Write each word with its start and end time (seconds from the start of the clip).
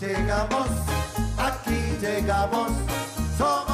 llegamos, 0.00 0.68
aquí 1.38 1.96
llegamos, 2.00 2.72
somos 3.38 3.73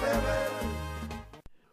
deber. 0.00 0.46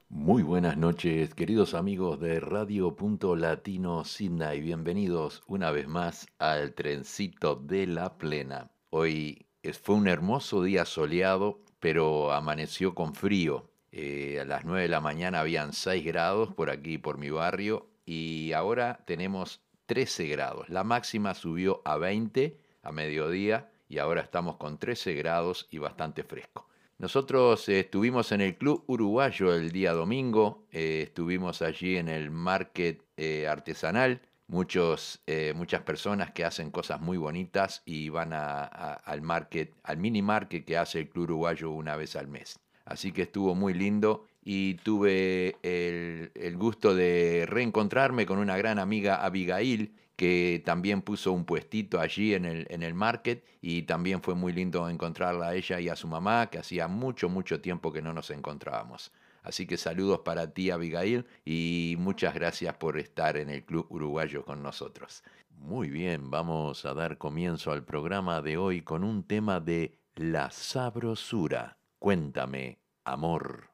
Muy 0.10 0.42
buenas 0.42 0.78
noches, 0.78 1.34
queridos 1.34 1.74
amigos 1.74 2.20
de 2.20 2.40
Radio 2.40 2.96
Punto 2.96 3.36
Latino 3.36 4.04
Sydney. 4.04 4.62
Bienvenidos 4.62 5.44
una 5.48 5.72
vez 5.72 5.88
más 5.88 6.28
al 6.40 6.74
trencito 6.74 7.56
de 7.56 7.88
la 7.88 8.18
plena. 8.18 8.72
Hoy 8.90 9.46
fue 9.82 9.96
un 9.96 10.08
hermoso 10.08 10.64
día 10.64 10.86
soleado, 10.86 11.62
pero 11.80 12.32
amaneció 12.32 12.96
con 12.96 13.14
frío. 13.16 13.70
Eh, 13.92 14.40
a 14.42 14.46
las 14.46 14.66
9 14.66 14.84
de 14.84 14.90
la 14.90 15.02
mañana 15.02 15.42
habían 15.42 15.74
6 15.74 16.04
grados 16.06 16.54
por 16.54 16.70
aquí, 16.70 16.98
por 16.98 17.18
mi 17.18 17.30
barrio, 17.30 17.90
y 18.06 18.54
ahora 18.54 19.04
tenemos 19.06 19.62
13 19.86 20.28
grados. 20.28 20.70
La 20.70 20.84
máxima 20.84 21.34
subió 21.34 21.82
a 21.86 21.98
20 21.98 22.58
a 22.82 22.92
mediodía 22.92 23.70
y 23.94 24.00
ahora 24.00 24.22
estamos 24.22 24.58
con 24.58 24.80
13 24.80 25.14
grados 25.14 25.68
y 25.70 25.78
bastante 25.78 26.24
fresco. 26.24 26.68
Nosotros 26.98 27.70
eh, 27.70 27.82
estuvimos 27.82 28.32
en 28.32 28.42
el 28.42 28.58
Club 28.58 28.84
Uruguayo 28.88 29.54
el 29.54 29.72
día 29.72 29.94
domingo, 29.94 30.66
eh, 30.72 31.02
estuvimos 31.04 31.62
allí 31.62 31.98
en 31.98 32.08
el 32.08 32.32
Market 32.32 33.04
eh, 33.18 33.48
Artesanal, 33.48 34.20
muchos, 34.48 35.24
muchas 35.56 35.82
personas 35.82 36.32
que 36.32 36.44
hacen 36.44 36.70
cosas 36.70 37.02
muy 37.02 37.18
bonitas 37.18 37.82
y 37.86 38.10
van 38.10 38.34
al 38.34 39.22
market, 39.22 39.74
al 39.84 39.98
mini 39.98 40.22
market 40.22 40.66
que 40.66 40.78
hace 40.78 41.00
el 41.00 41.10
Club 41.10 41.26
Uruguayo 41.26 41.72
una 41.72 41.96
vez 41.96 42.16
al 42.16 42.28
mes. 42.28 42.60
Así 42.86 43.12
que 43.12 43.24
estuvo 43.24 43.56
muy 43.56 43.74
lindo 43.74 44.26
y 44.44 44.76
tuve 44.76 45.58
el, 45.64 46.58
gusto 46.58 46.94
de 46.94 47.46
reencontrarme 47.48 48.26
con 48.26 48.40
una 48.40 48.58
gran 48.58 48.80
amiga 48.80 49.24
Abigail, 49.24 49.94
que 50.16 50.62
también 50.66 51.02
puso 51.02 51.32
un 51.32 51.46
puestito 51.46 52.00
allí 52.00 52.34
en 52.34 52.46
el, 52.46 52.68
en 52.70 52.84
el 52.84 52.94
market 52.94 53.44
y 53.62 53.84
también 53.84 54.22
fue 54.22 54.36
muy 54.36 54.54
lindo 54.54 54.88
encontrarla 54.90 55.50
a 55.50 55.56
ella 55.56 55.80
y 55.80 55.90
a 55.90 55.96
su 55.96 56.08
mamá, 56.08 56.50
que 56.50 56.60
hacía 56.60 56.88
mucho, 56.88 57.30
mucho 57.30 57.62
tiempo 57.62 57.92
que 57.92 58.02
no 58.02 58.14
nos 58.14 58.30
encontrábamos. 58.30 59.12
Así 59.44 59.66
que 59.66 59.78
saludos 59.78 60.20
para 60.20 60.54
ti, 60.54 60.72
Abigail, 60.72 61.26
y 61.44 61.96
muchas 62.00 62.34
gracias 62.34 62.76
por 62.76 62.98
estar 62.98 63.36
en 63.38 63.50
el 63.50 63.64
Club 63.64 63.88
Uruguayo 63.90 64.46
con 64.46 64.64
nosotros. 64.64 65.24
Muy 65.58 65.90
bien, 65.90 66.30
vamos 66.30 66.86
a 66.86 66.94
dar 66.94 67.18
comienzo 67.18 67.72
al 67.72 67.84
programa 67.84 68.42
de 68.42 68.58
hoy 68.58 68.82
con 68.82 69.04
un 69.04 69.24
tema 69.24 69.60
de 69.60 69.98
la 70.16 70.50
sabrosura. 70.52 71.78
Cuéntame. 72.00 72.80
Amor, 73.06 73.73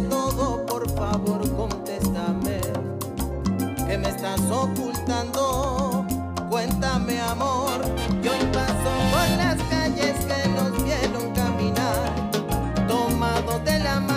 todo, 0.00 0.64
por 0.66 0.88
favor 0.90 1.40
contéstame. 1.56 2.60
¿Qué 3.86 3.98
me 3.98 4.08
estás 4.08 4.40
ocultando? 4.50 6.04
Cuéntame 6.48 7.20
amor. 7.20 7.80
Yo 8.22 8.32
paso 8.52 8.90
por 9.12 9.28
las 9.36 9.62
calles 9.68 10.16
que 10.26 10.48
nos 10.50 10.84
vieron 10.84 11.32
caminar. 11.34 12.30
Tomado 12.88 13.58
de 13.60 13.78
la 13.78 14.00
mano 14.00 14.13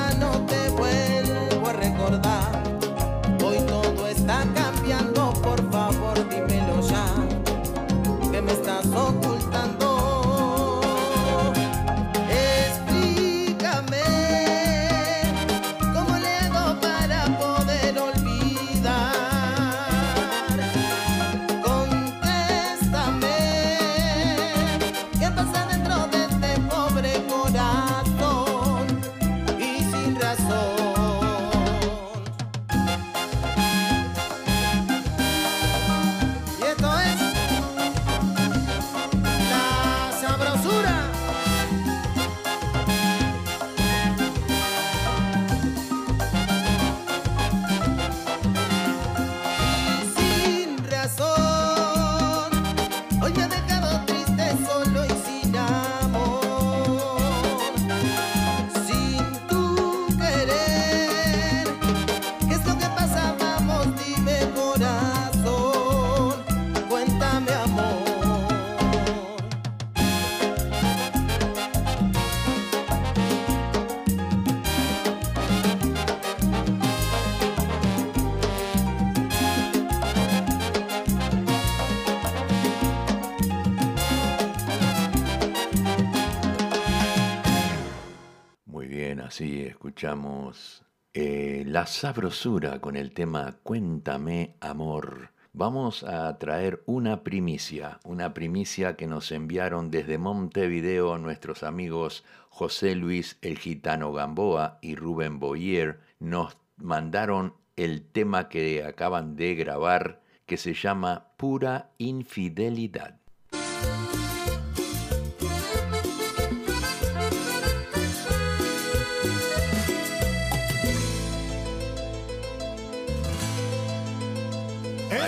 escuchamos 89.97 90.83
eh, 91.15 91.63
la 91.65 91.87
sabrosura 91.87 92.79
con 92.79 92.95
el 92.95 93.15
tema 93.15 93.57
Cuéntame 93.63 94.55
amor. 94.59 95.31
Vamos 95.53 96.03
a 96.03 96.37
traer 96.37 96.83
una 96.85 97.23
primicia, 97.23 97.99
una 98.03 98.31
primicia 98.35 98.95
que 98.95 99.07
nos 99.07 99.31
enviaron 99.31 99.89
desde 99.89 100.19
Montevideo 100.19 101.17
nuestros 101.17 101.63
amigos 101.63 102.23
José 102.49 102.93
Luis 102.93 103.39
el 103.41 103.57
Gitano 103.57 104.13
Gamboa 104.13 104.77
y 104.83 104.93
Rubén 104.93 105.39
Boyer. 105.39 105.99
Nos 106.19 106.57
mandaron 106.75 107.55
el 107.75 108.03
tema 108.03 108.49
que 108.49 108.83
acaban 108.83 109.35
de 109.35 109.55
grabar 109.55 110.21
que 110.45 110.57
se 110.57 110.75
llama 110.75 111.31
Pura 111.37 111.89
Infidelidad. 111.97 113.19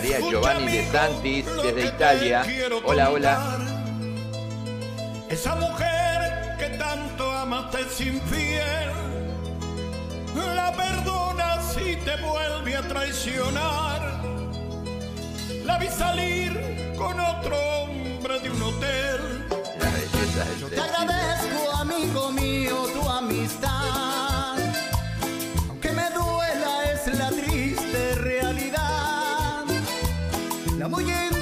María 0.09 0.27
Giovanni 0.27 0.71
de 0.71 0.91
Santis 0.91 1.45
desde 1.45 1.85
Italia. 1.85 2.43
Hola, 2.83 3.11
hola. 3.11 3.59
Esa 5.29 5.53
mujer 5.55 6.55
que 6.57 6.69
tanto 6.79 7.31
amaste 7.31 7.87
sin 7.89 8.19
fiel, 8.21 8.89
la 10.55 10.73
perdona 10.75 11.61
si 11.61 11.95
te 11.97 12.15
vuelve 12.23 12.75
a 12.75 12.81
traicionar. 12.87 14.01
La 15.63 15.77
vi 15.77 15.87
salir 15.89 16.93
con 16.97 17.19
otro 17.19 17.55
hombre 17.81 18.39
de 18.39 18.49
un 18.49 18.63
hotel. 18.63 19.45
Yo 20.59 20.69
te 20.69 20.81
agradezco, 20.81 21.71
amigo 21.75 22.31
mío, 22.31 22.87
tu 22.95 23.07
amistad. 23.07 24.28
La 30.89 30.95
muy 30.95 31.03
indigna 31.03 31.38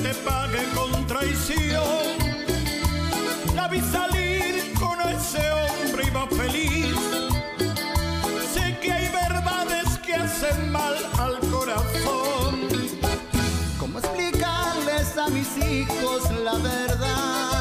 te 0.00 0.14
pague 0.14 0.64
con 0.74 1.06
traición. 1.06 1.82
La 3.54 3.68
vi 3.68 3.80
salir 3.80 4.72
con 4.78 4.98
ese 5.02 5.50
hombre 5.52 6.04
y 6.06 6.10
va 6.10 6.26
feliz. 6.28 6.96
Sé 8.54 8.78
que 8.80 8.92
hay 8.92 9.08
verdades 9.08 9.98
que 9.98 10.14
hacen 10.14 10.70
mal 10.70 10.96
al 11.18 11.38
corazón. 11.50 12.68
¿Cómo 13.78 13.98
explicarles 13.98 15.16
a 15.18 15.28
mis 15.28 15.56
hijos 15.58 16.30
la 16.42 16.54
verdad? 16.54 17.51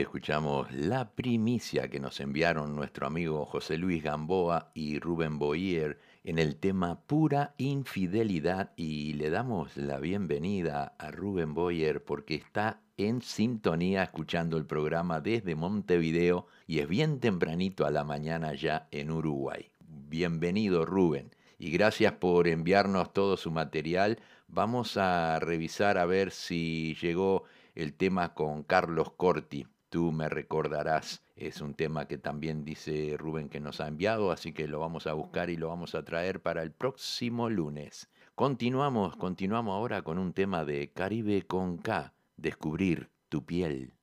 Escuchamos 0.00 0.70
la 0.72 1.12
primicia 1.12 1.88
que 1.88 2.00
nos 2.00 2.20
enviaron 2.20 2.76
nuestro 2.76 3.06
amigo 3.06 3.46
José 3.46 3.78
Luis 3.78 4.02
Gamboa 4.02 4.70
y 4.74 4.98
Rubén 4.98 5.38
Boyer 5.38 5.98
en 6.22 6.38
el 6.38 6.56
tema 6.56 7.00
Pura 7.00 7.54
Infidelidad 7.56 8.72
y 8.76 9.14
le 9.14 9.30
damos 9.30 9.76
la 9.76 9.98
bienvenida 9.98 10.94
a 10.98 11.10
Rubén 11.10 11.54
Boyer 11.54 12.04
porque 12.04 12.34
está 12.34 12.80
en 12.98 13.22
sintonía 13.22 14.02
escuchando 14.02 14.58
el 14.58 14.66
programa 14.66 15.20
desde 15.20 15.54
Montevideo 15.54 16.46
y 16.66 16.80
es 16.80 16.88
bien 16.88 17.18
tempranito 17.18 17.86
a 17.86 17.90
la 17.90 18.04
mañana 18.04 18.54
ya 18.54 18.88
en 18.90 19.10
Uruguay. 19.10 19.70
Bienvenido 19.80 20.84
Rubén 20.84 21.34
y 21.58 21.70
gracias 21.70 22.12
por 22.12 22.48
enviarnos 22.48 23.14
todo 23.14 23.38
su 23.38 23.50
material. 23.50 24.18
Vamos 24.46 24.98
a 24.98 25.38
revisar 25.40 25.96
a 25.96 26.04
ver 26.04 26.32
si 26.32 26.96
llegó 27.00 27.44
el 27.74 27.94
tema 27.94 28.34
con 28.34 28.62
Carlos 28.62 29.12
Corti. 29.16 29.66
Tú 29.96 30.12
me 30.12 30.28
recordarás, 30.28 31.22
es 31.36 31.62
un 31.62 31.72
tema 31.72 32.06
que 32.06 32.18
también 32.18 32.66
dice 32.66 33.16
Rubén 33.16 33.48
que 33.48 33.60
nos 33.60 33.80
ha 33.80 33.88
enviado, 33.88 34.30
así 34.30 34.52
que 34.52 34.68
lo 34.68 34.78
vamos 34.78 35.06
a 35.06 35.14
buscar 35.14 35.48
y 35.48 35.56
lo 35.56 35.68
vamos 35.68 35.94
a 35.94 36.04
traer 36.04 36.42
para 36.42 36.62
el 36.62 36.70
próximo 36.70 37.48
lunes. 37.48 38.10
Continuamos, 38.34 39.16
continuamos 39.16 39.74
ahora 39.74 40.02
con 40.02 40.18
un 40.18 40.34
tema 40.34 40.66
de 40.66 40.92
Caribe 40.92 41.46
con 41.46 41.78
K, 41.78 42.12
Descubrir 42.36 43.08
tu 43.30 43.46
piel. 43.46 43.95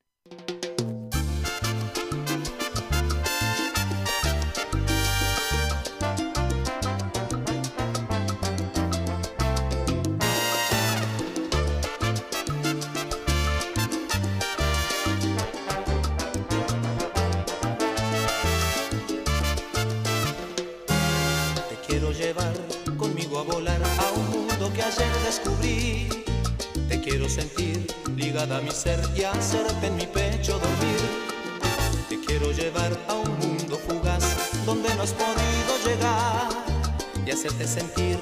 Ligada 28.53 28.57
a 28.57 28.61
mi 28.61 28.71
ser 28.71 28.99
y 29.15 29.23
hacerte 29.23 29.87
en 29.87 29.95
mi 29.95 30.05
pecho 30.05 30.59
dormir. 30.59 30.99
Te 32.09 32.19
quiero 32.19 32.51
llevar 32.51 32.91
a 33.07 33.13
un 33.13 33.39
mundo 33.39 33.79
fugaz 33.87 34.23
donde 34.65 34.93
no 34.95 35.03
has 35.03 35.13
podido 35.13 35.73
llegar 35.85 36.49
y 37.25 37.31
hacerte 37.31 37.67
sentir 37.67 38.19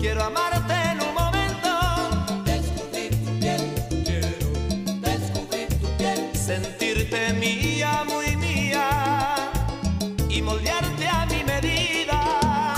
Quiero 0.00 0.22
amarte 0.22 0.74
en 0.92 1.00
un 1.00 1.12
momento. 1.12 1.70
Descubrir 2.44 3.10
tu 3.24 3.38
piel. 3.40 3.74
Quiero 4.04 4.28
descubrir 5.00 5.68
tu 5.80 5.96
piel. 5.96 6.36
Sentirte 6.36 7.32
mía, 7.32 8.04
muy 8.06 8.36
mía. 8.36 9.34
Y 10.28 10.40
moldearte 10.40 11.08
a 11.08 11.26
mi 11.26 11.42
medida. 11.42 12.74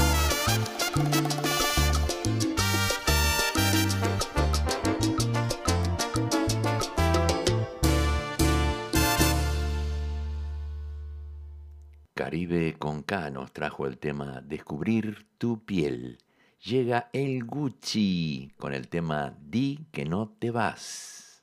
Caribe 12.14 12.76
con 12.78 13.02
K 13.02 13.30
nos 13.30 13.52
trajo 13.52 13.86
el 13.86 13.98
tema 13.98 14.40
Descubrir 14.42 15.26
tu 15.36 15.64
piel 15.66 16.18
llega 16.64 17.08
el 17.12 17.44
Gucci 17.44 18.52
con 18.56 18.72
el 18.74 18.88
tema 18.88 19.34
Di 19.40 19.86
que 19.90 20.04
no 20.04 20.28
te 20.38 20.50
vas. 20.50 21.42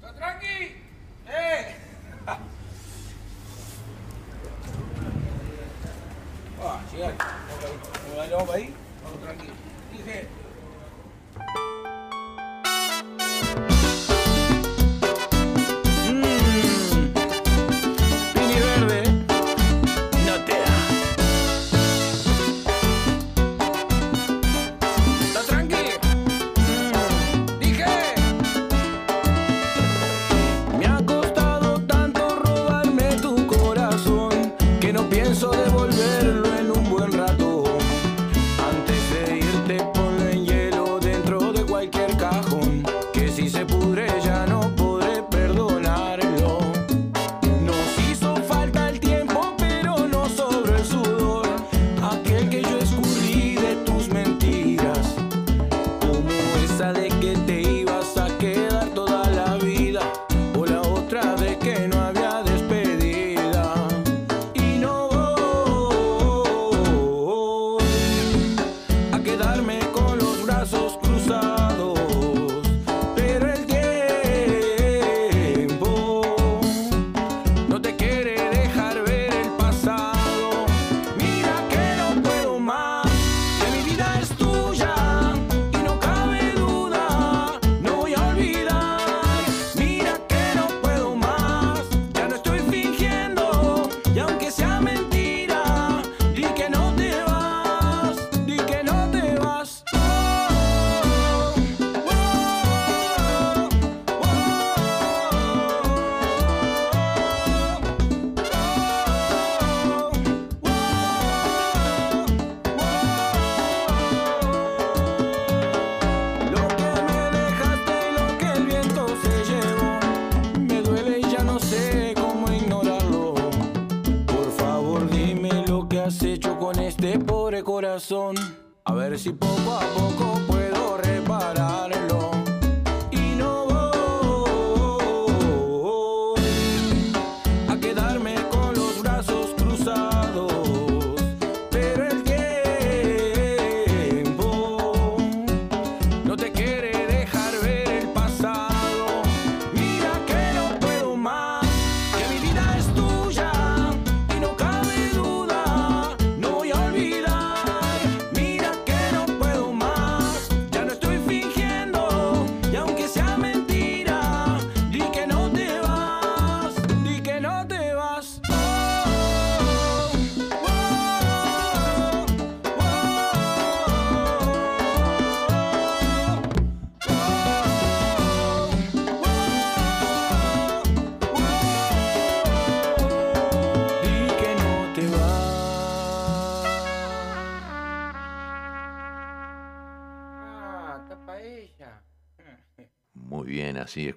tranqui? 0.00 0.76
¡Eh! 1.28 1.74
Ah, 2.26 2.38
sí, 6.90 7.02
ahí. 7.02 7.14
Vamos 8.30 8.54
ahí, 8.54 8.74
vamos 9.04 9.28
ahí. 9.28 9.50
Dice... 9.92 10.26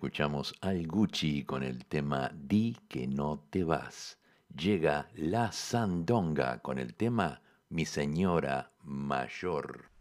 escuchamos 0.09 0.55
al 0.61 0.87
Gucci 0.87 1.43
con 1.43 1.61
el 1.61 1.85
tema 1.85 2.31
Di 2.33 2.75
que 2.87 3.05
no 3.05 3.45
te 3.51 3.63
vas. 3.63 4.17
Llega 4.57 5.07
la 5.13 5.51
Sandonga 5.51 6.63
con 6.63 6.79
el 6.79 6.95
tema 6.95 7.41
Mi 7.69 7.85
señora 7.85 8.71
mayor. 8.81 9.91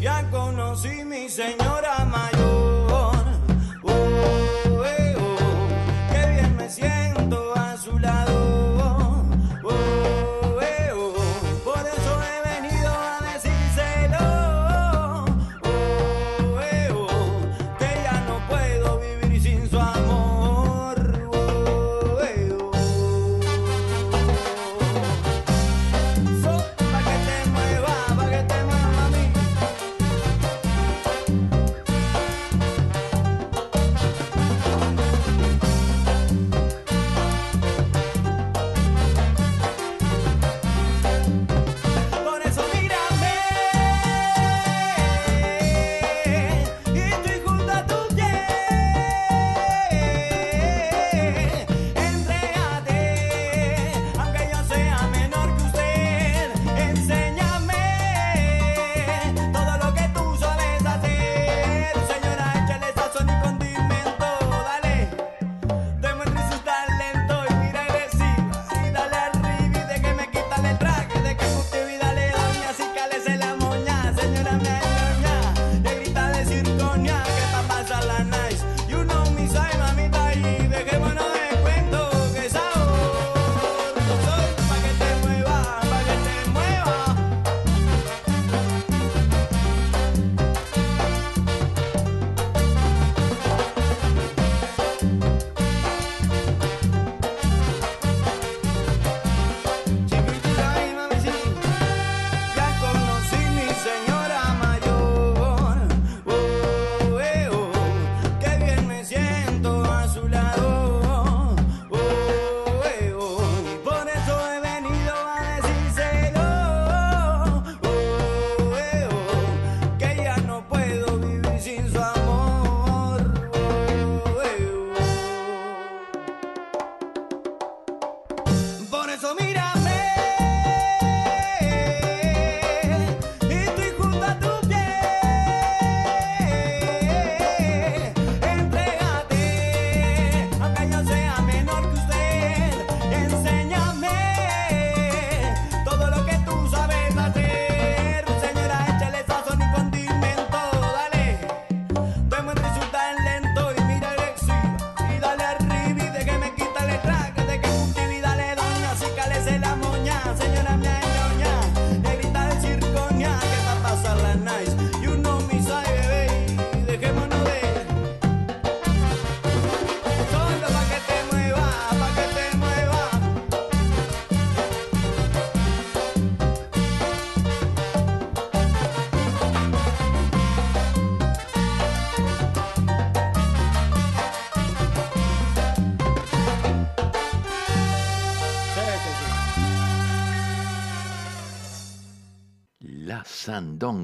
Ya 0.00 0.26
conocí 0.30 1.04
mi 1.04 1.28
señora. 1.28 1.79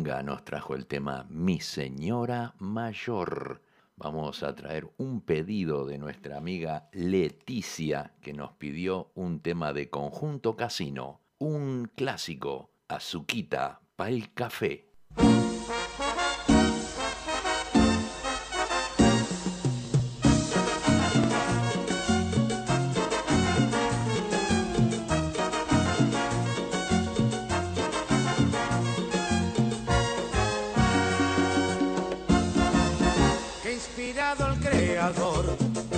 Nos 0.07 0.45
trajo 0.45 0.77
el 0.77 0.87
tema 0.87 1.27
Mi 1.31 1.59
Señora 1.59 2.55
Mayor. 2.61 3.61
Vamos 3.97 4.45
a 4.45 4.55
traer 4.55 4.89
un 4.99 5.21
pedido 5.21 5.85
de 5.85 5.99
nuestra 5.99 6.37
amiga 6.37 6.89
Leticia 6.93 8.15
que 8.21 8.33
nos 8.33 8.53
pidió 8.53 9.11
un 9.17 9.41
tema 9.41 9.73
de 9.73 9.91
conjunto 9.91 10.55
casino, 10.55 11.23
un 11.39 11.91
clásico, 11.93 12.71
Azuquita, 12.87 13.81
el 13.99 14.33
Café. 14.33 14.86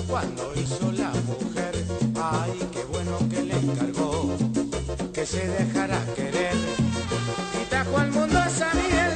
Cuando 0.07 0.53
hizo 0.55 0.93
la 0.93 1.11
mujer. 1.11 1.73
Ay, 2.21 2.53
qué 2.73 2.85
bueno 2.85 3.19
que 3.31 3.43
le 3.43 3.55
encargó 3.55 4.37
que 5.15 5.25
se 5.25 5.47
dejara 5.47 5.99
querer. 6.15 6.55
Y 7.61 7.65
trajo 7.71 7.97
al 7.99 8.11
mundo 8.11 8.39
esa 8.47 8.71
miel, 8.75 9.13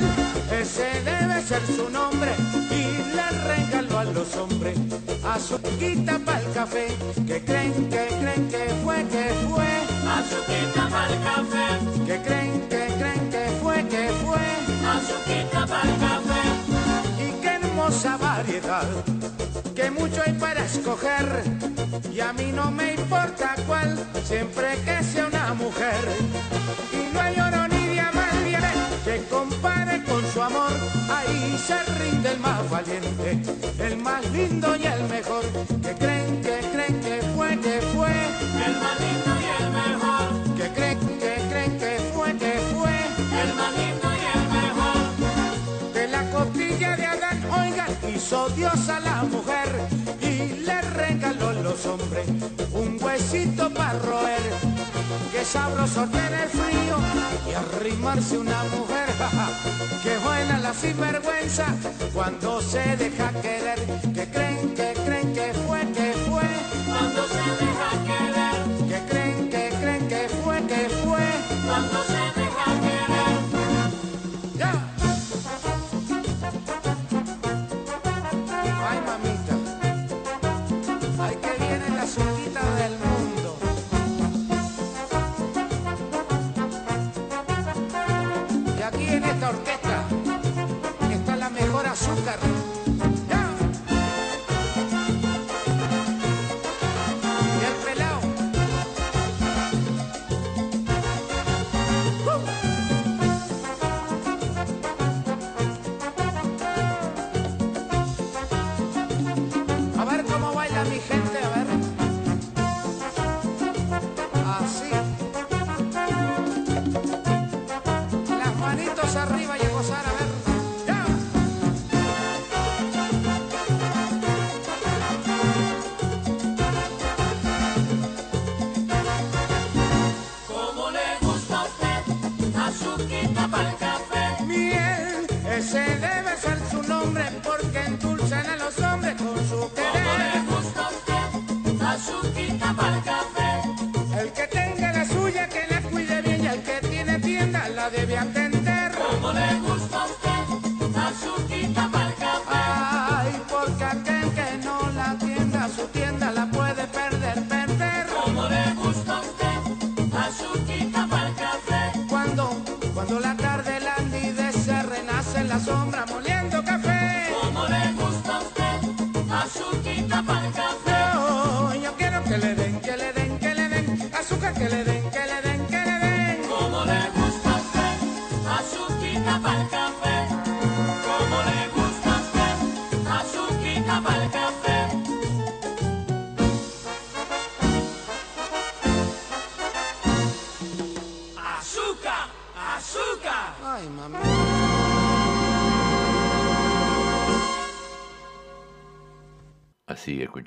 ese 0.61 1.03
debe 1.05 1.43
ser 1.43 1.61
su 1.67 1.91
nombre. 1.91 2.33
Y 2.71 3.15
le 3.15 3.29
regaló 3.47 3.99
a 3.99 4.05
los 4.05 4.35
hombres 4.37 4.79
azuquita 5.25 6.19
para 6.25 6.41
el 6.41 6.53
café. 6.53 6.87
Que 7.27 7.45
creen, 7.45 7.73
que 7.91 8.07
creen 8.21 8.49
que 8.49 8.75
fue, 8.83 9.05
que 9.09 9.35
fue. 9.51 9.73
Azuquita 10.09 10.89
para 10.89 11.13
el 11.13 11.23
café, 11.23 12.07
Que 12.07 12.23
creen, 12.23 12.61
que 12.69 12.87
creen 12.99 13.31
que 13.31 13.45
fue, 13.63 13.87
que 13.89 14.09
fue. 14.25 14.47
azuquita 14.97 15.67
para 15.67 15.89
el 15.89 15.99
café, 15.99 16.43
Y 17.25 17.41
qué 17.43 17.49
hermosa 17.55 18.17
variedad, 18.17 18.87
que 19.75 19.91
mucho 19.91 20.23
hay 20.25 20.33
para 20.35 20.65
escoger. 20.65 21.43
Y 22.13 22.21
a 22.21 22.33
mí 22.33 22.53
no 22.55 22.71
me 22.71 22.95
importa 22.95 23.55
cuál, 23.67 23.99
siempre 24.25 24.77
que 24.85 25.03
sea 25.03 25.27
una 25.27 25.55
mujer. 25.55 26.05
Y 26.93 27.13
no 27.13 27.21
hay 27.21 27.39
oro 27.41 27.69
ni 27.69 27.89
diamante 27.89 28.33
que 29.05 29.25
compare 29.29 30.03
con 30.05 30.25
su 30.33 30.43
amor. 30.43 30.73
Ahí 31.11 31.59
se 31.67 31.83
rinde 31.99 32.31
el 32.33 32.41
más 32.41 32.69
valiente, 32.71 33.43
el 33.79 33.97
más 33.97 34.25
lindo 34.31 34.77
y 34.77 34.85
el 34.87 35.03
mejor. 35.09 35.45
Que 35.83 35.95
creen, 35.95 36.41
que 36.43 36.61
creen 36.73 37.01
que 37.01 37.23
fue, 37.35 37.59
que 37.59 37.81
fue. 37.95 38.11
el 38.67 38.75
más 38.83 39.01
lindo 39.01 39.33
y 39.41 39.63
el 39.63 39.71
mejor, 39.71 40.57
Que 40.57 40.69
creen, 40.75 40.99
que 40.99 41.35
creen 41.51 41.79
que 41.79 41.99
fue, 42.15 42.37
que 42.37 42.53
fue. 42.73 42.95
el 43.43 43.55
más 43.55 43.73
lindo 43.77 44.09
y 44.23 44.25
el 44.39 44.45
mejor, 44.59 45.93
De 45.95 46.09
la 46.09 46.31
costilla 46.31 46.97
de 46.97 47.07
Adán, 47.07 47.45
oigan, 47.51 47.91
hizo 48.15 48.49
Dios 48.51 48.89
a 48.89 49.01
la 49.01 49.22
huesito 53.53 53.71
para 53.71 53.99
roer. 53.99 54.43
Que 55.31 55.45
sabroso 55.45 56.07
tiene 56.09 56.43
el 56.43 56.49
frío 56.49 56.97
y 57.49 57.55
arrimarse 57.55 58.39
una 58.39 58.65
mujer. 58.65 59.09
que 60.03 60.19
buena 60.19 60.59
la 60.59 60.75
sinvergüenza 60.75 61.67
cuando 62.13 62.61
se 62.61 62.97
deja 62.97 63.31
querer. 63.41 63.79
Que 64.15 64.29
creen 64.31 64.75
que 64.75 65.02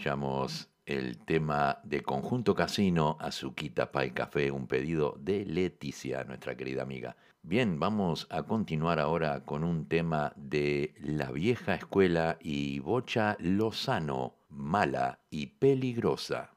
escuchamos 0.05 0.69
el 0.85 1.17
tema 1.17 1.79
de 1.83 2.03
Conjunto 2.03 2.53
Casino, 2.53 3.17
Azuquita 3.19 3.91
Pay 3.91 4.11
Café, 4.11 4.51
un 4.51 4.67
pedido 4.67 5.17
de 5.19 5.45
Leticia, 5.45 6.23
nuestra 6.25 6.55
querida 6.55 6.83
amiga. 6.83 7.17
Bien, 7.41 7.79
vamos 7.79 8.27
a 8.29 8.43
continuar 8.43 8.99
ahora 8.99 9.43
con 9.45 9.63
un 9.63 9.87
tema 9.87 10.31
de 10.35 10.93
la 10.99 11.31
vieja 11.31 11.73
escuela 11.73 12.37
y 12.39 12.77
Bocha 12.81 13.35
Lozano, 13.39 14.35
mala 14.47 15.21
y 15.31 15.47
peligrosa. 15.47 16.54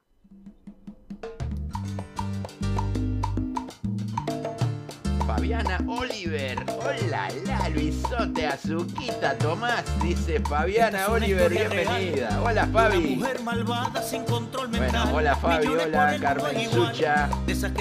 Fabiana 5.28 5.78
Oliver, 5.86 6.56
hola, 6.80 7.28
la 7.44 7.68
Luisote, 7.68 8.46
Azuquita, 8.46 9.36
Tomás, 9.36 9.84
dice 10.02 10.40
Fabiana 10.40 11.02
es 11.02 11.08
una 11.08 11.16
Oliver, 11.16 11.50
bienvenida. 11.50 12.28
real. 12.30 12.40
Hola 12.44 12.64
Una 12.64 12.72
Fabi. 12.72 12.98
mujer 13.16 13.42
malvada 13.42 14.02
sin 14.02 14.24
control 14.24 14.68
Bueno, 14.68 14.84
mental. 14.84 15.10
hola 15.14 15.36
Fabi, 15.36 15.66
Millones 15.68 15.86
hola 15.88 16.16
Carmen 16.18 16.60
igual. 16.60 16.94
Sucha, 16.94 17.28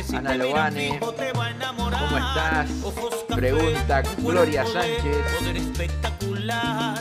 si 0.06 0.16
Ana 0.18 0.36
Lobane. 0.36 1.00
¿Cómo 1.00 2.18
estás? 2.18 2.70
Ojos 2.84 3.16
café, 3.30 3.40
Pregunta 3.42 4.04
un 4.18 4.26
Gloria 4.26 4.64
de 4.66 4.72
Sánchez. 4.74 5.18
Poder 5.40 5.58
espectacular. 5.58 7.00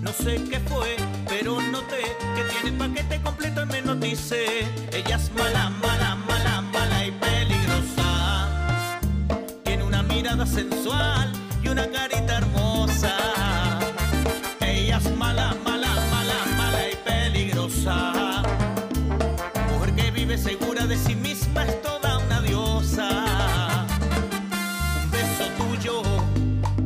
No 0.00 0.12
sé 0.12 0.44
qué 0.48 0.60
fue, 0.60 0.96
pero 1.28 1.60
noté 1.60 2.02
que 2.36 2.44
tiene 2.62 2.78
paquete 2.78 3.20
completo 3.20 3.62
y 3.62 3.66
me 3.66 3.82
notice. 3.82 4.60
Ella 4.92 5.16
es 5.16 5.30
mala, 5.32 5.70
mala, 5.70 6.14
mala, 6.14 6.21
sensual 10.46 11.32
y 11.62 11.68
una 11.68 11.86
carita 11.88 12.38
hermosa. 12.38 13.16
Ella 14.60 14.98
es 14.98 15.16
mala, 15.16 15.54
mala, 15.64 15.94
mala, 16.10 16.34
mala 16.56 16.88
y 16.90 16.96
peligrosa. 17.04 18.42
Mujer 19.70 19.94
que 19.94 20.10
vive 20.10 20.36
segura 20.36 20.86
de 20.86 20.96
sí 20.96 21.14
misma 21.14 21.64
es 21.64 21.82
toda 21.82 22.18
una 22.18 22.40
diosa. 22.40 23.86
Un 25.04 25.10
beso 25.10 25.44
tuyo 25.58 26.02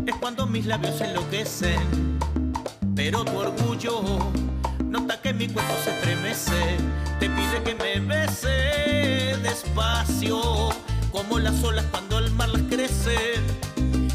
es 0.06 0.14
cuando 0.16 0.46
mis 0.46 0.66
labios 0.66 1.00
enloquecen. 1.00 2.18
Pero 2.94 3.24
tu 3.24 3.36
orgullo 3.38 4.02
nota 4.84 5.20
que 5.20 5.32
mi 5.32 5.48
cuerpo 5.48 5.74
se 5.84 5.90
estremece. 5.90 6.76
Te 7.20 7.30
pide 7.30 7.62
que 7.64 7.74
me 7.74 8.00
bese 8.00 9.36
despacio, 9.42 10.70
como 11.16 11.38
las 11.38 11.64
olas 11.64 11.86
cuando 11.90 12.18
el 12.18 12.30
mar 12.32 12.50
las 12.50 12.62
crece. 12.62 13.16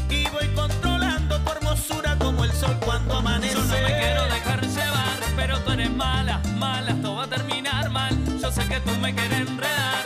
Y 0.08 0.28
voy 0.30 0.46
controlando 0.54 1.40
tu 1.40 1.50
hermosura 1.50 2.16
como 2.16 2.44
el 2.44 2.52
sol 2.52 2.76
cuando 2.84 3.16
amanece. 3.16 3.54
Yo 3.54 3.60
no 3.60 3.66
me 3.66 3.98
quiero 3.98 4.24
dejar 4.26 4.60
llevar, 4.64 5.18
pero 5.34 5.58
tú 5.60 5.72
eres 5.72 5.90
mala, 5.90 6.40
mala, 6.56 6.92
esto 6.92 7.16
va 7.16 7.24
a 7.24 7.26
terminar 7.26 7.90
mal. 7.90 8.16
Yo 8.40 8.52
sé 8.52 8.68
que 8.68 8.78
tú 8.80 8.92
me 9.00 9.12
quieres 9.14 9.40
enredar, 9.40 10.04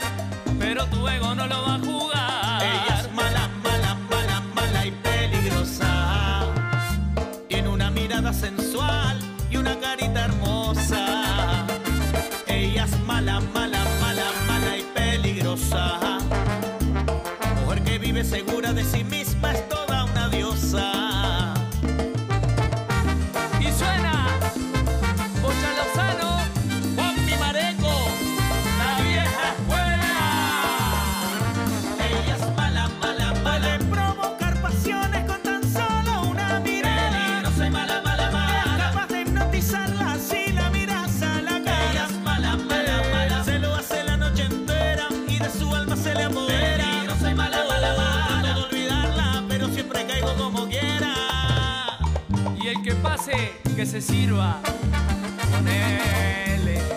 pero 0.59 0.87
tu 0.87 1.07
ego 1.07 1.35
no 1.35 1.47
lo 1.47 1.63
va 1.63 1.75
a 1.75 1.79
jugar. 1.81 2.16
que 53.75 53.87
se 53.87 54.03
sirva 54.03 54.61
con 55.51 55.67
él. 55.69 56.96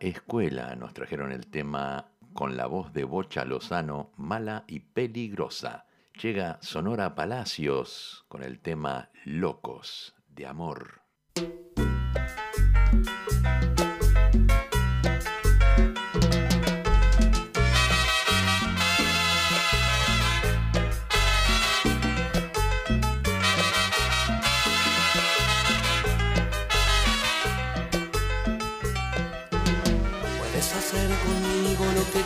escuela 0.00 0.74
nos 0.76 0.92
trajeron 0.92 1.32
el 1.32 1.46
tema 1.46 2.08
con 2.34 2.56
la 2.56 2.66
voz 2.66 2.92
de 2.92 3.04
Bocha 3.04 3.44
Lozano, 3.44 4.10
mala 4.16 4.64
y 4.66 4.80
peligrosa. 4.80 5.86
Llega 6.20 6.58
Sonora 6.60 7.14
Palacios 7.14 8.24
con 8.28 8.42
el 8.42 8.60
tema 8.60 9.10
Locos 9.24 10.14
de 10.28 10.46
Amor. 10.46 11.02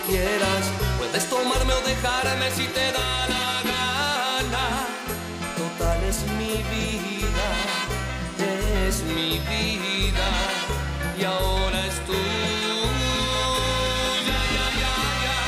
Puedes 0.06 1.28
tomarme 1.28 1.72
o 1.72 1.80
dejarme 1.80 2.48
si 2.52 2.68
te 2.68 2.92
da 2.92 3.26
la 3.26 3.62
gana. 3.70 4.86
Total 5.56 6.04
es 6.04 6.22
mi 6.38 6.62
vida, 6.70 7.48
es 8.86 9.02
mi 9.02 9.40
vida 9.40 10.28
y 11.18 11.24
ahora 11.24 11.86
es 11.86 11.96
tuya. 12.06 12.20
Ya, 14.28 14.40
ya, 14.56 14.96
ya. 15.24 15.38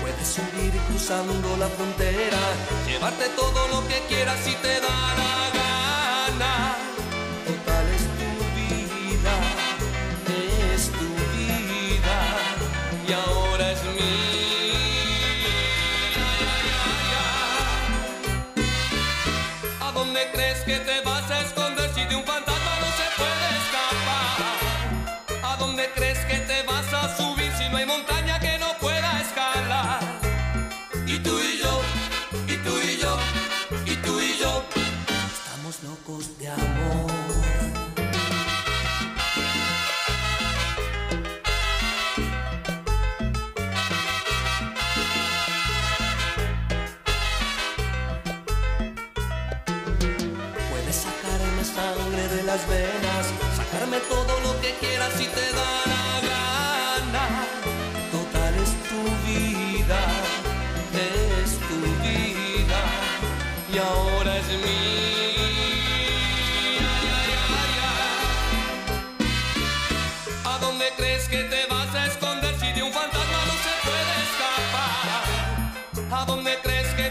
Puedes 0.00 0.28
subir 0.28 0.72
cruzando 0.88 1.56
la 1.56 1.66
frontera, 1.66 2.38
llevarte 2.86 3.28
todo 3.30 3.66
lo 3.68 3.88
que 3.88 4.00
quieras 4.06 4.38
si 4.44 4.54
te 4.54 4.80
da 4.80 5.14
la 5.18 5.50
gana 5.58 6.93
em 27.78 27.82
é 27.82 27.86
montanha. 27.86 28.23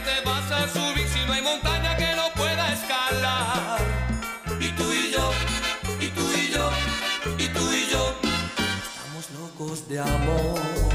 te 0.04 0.22
vas 0.26 0.52
a 0.52 0.68
subir 0.68 1.08
si 1.08 1.26
no 1.26 1.34
hay 1.34 1.42
montaña 1.42 1.96
que 1.96 2.16
no 2.16 2.32
pueda 2.36 2.74
escalar? 2.74 3.80
Y 4.60 4.70
tú 4.72 4.92
y 4.92 5.12
yo, 5.12 5.32
y 6.00 6.08
tú 6.10 6.22
y 6.32 6.52
yo, 6.52 6.70
y 7.38 7.48
tú 7.48 7.72
y 7.72 7.88
yo, 7.92 8.16
estamos 8.24 9.30
locos 9.40 9.88
de 9.88 10.00
amor. 10.00 10.93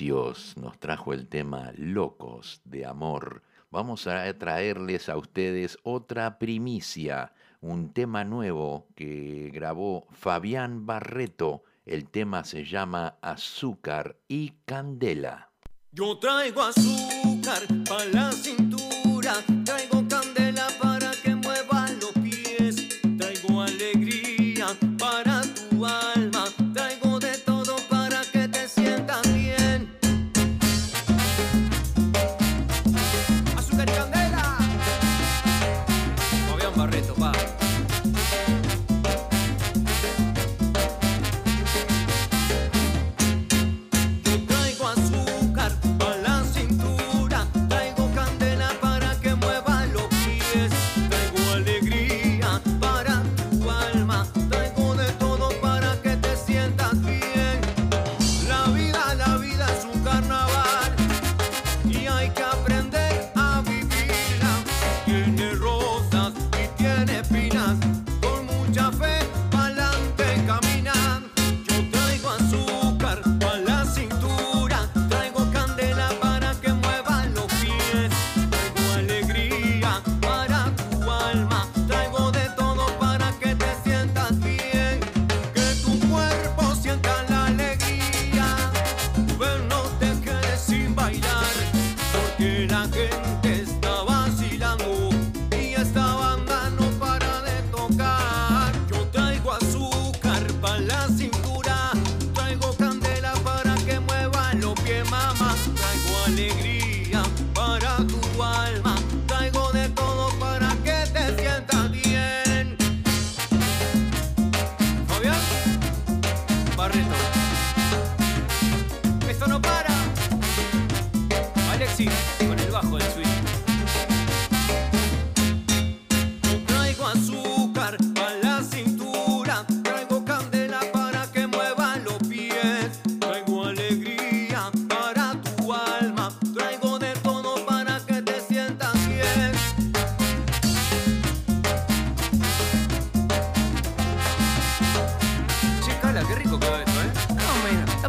Nos 0.00 0.80
trajo 0.80 1.12
el 1.12 1.28
tema 1.28 1.70
Locos 1.76 2.60
de 2.64 2.84
Amor. 2.84 3.42
Vamos 3.70 4.08
a 4.08 4.36
traerles 4.36 5.08
a 5.08 5.16
ustedes 5.16 5.78
otra 5.84 6.40
primicia, 6.40 7.32
un 7.60 7.92
tema 7.92 8.24
nuevo 8.24 8.88
que 8.96 9.52
grabó 9.54 10.08
Fabián 10.10 10.84
Barreto. 10.84 11.62
El 11.86 12.08
tema 12.08 12.42
se 12.42 12.64
llama 12.64 13.18
Azúcar 13.22 14.16
y 14.26 14.54
Candela. 14.64 15.52
Yo 15.92 16.18
traigo 16.18 16.62
azúcar 16.62 17.62
para 17.88 18.04
la 18.06 18.32
cintura, 18.32 19.34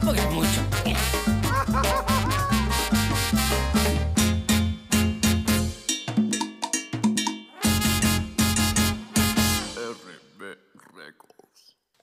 tampoco 0.06 0.28
es 0.28 0.34
mucho. 0.34 0.62